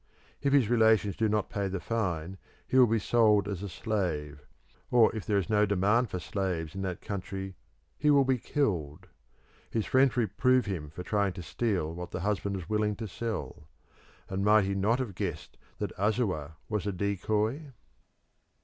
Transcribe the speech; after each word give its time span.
If 0.41 0.51
his 0.51 0.67
relations 0.67 1.15
do 1.15 1.29
not 1.29 1.51
pay 1.51 1.67
the 1.67 1.79
fine 1.79 2.39
he 2.67 2.75
will 2.75 2.87
be 2.87 2.97
sold 2.97 3.47
as 3.47 3.61
a 3.61 3.69
slave; 3.69 4.41
or 4.89 5.15
if 5.15 5.27
there 5.27 5.37
is 5.37 5.47
no 5.47 5.67
demand 5.67 6.09
for 6.09 6.17
slaves 6.17 6.73
in 6.73 6.81
that 6.81 7.03
country 7.03 7.53
he 7.99 8.09
will 8.09 8.25
be 8.25 8.39
killed. 8.39 9.09
His 9.69 9.85
friends 9.85 10.17
reprove 10.17 10.65
him 10.65 10.89
for 10.89 11.03
trying 11.03 11.33
to 11.33 11.43
steal 11.43 11.93
what 11.93 12.09
the 12.09 12.21
husband 12.21 12.55
was 12.55 12.67
willing 12.67 12.95
to 12.95 13.07
sell; 13.07 13.67
and 14.27 14.43
might 14.43 14.63
he 14.65 14.73
not 14.73 14.97
have 14.97 15.13
guessed 15.13 15.55
that 15.77 15.95
Asua 15.99 16.55
was 16.67 16.87
a 16.87 16.91
decoy? 16.91 17.63